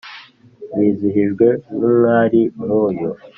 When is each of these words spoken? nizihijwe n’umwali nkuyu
nizihijwe 0.77 1.47
n’umwali 1.77 2.41
nkuyu 2.59 3.09